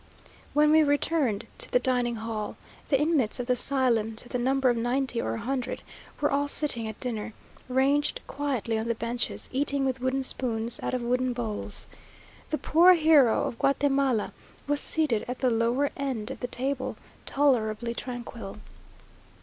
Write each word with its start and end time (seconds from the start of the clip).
When 0.55 0.71
we 0.71 0.81
returned 0.81 1.45
to 1.59 1.69
the 1.71 1.77
dining 1.77 2.15
hall, 2.15 2.57
the 2.89 2.99
inmates 2.99 3.39
of 3.39 3.45
the 3.45 3.53
asylum, 3.53 4.15
to 4.15 4.27
the 4.29 4.39
number 4.39 4.71
of 4.71 4.75
ninety 4.77 5.21
or 5.21 5.35
a 5.35 5.39
hundred, 5.41 5.83
were 6.19 6.31
all 6.31 6.47
sitting 6.47 6.87
at 6.87 6.99
dinner, 6.99 7.33
ranged 7.69 8.19
quietly 8.25 8.79
on 8.79 8.87
the 8.87 8.95
benches, 8.95 9.47
eating 9.51 9.85
with 9.85 10.01
wooden 10.01 10.23
spoons 10.23 10.79
out 10.81 10.95
of 10.95 11.03
wooden 11.03 11.33
bowls. 11.33 11.85
The 12.49 12.57
poor 12.57 12.95
hero 12.95 13.43
of 13.45 13.59
Guatemala 13.59 14.33
was 14.65 14.81
seated 14.81 15.23
at 15.27 15.37
the 15.37 15.51
lower 15.51 15.91
end 15.95 16.31
of 16.31 16.39
the 16.39 16.47
table, 16.47 16.97
tolerably 17.27 17.93
tranquil. 17.93 18.57